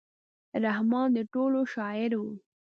[0.63, 2.23] رحمان د ټولو شاعر و.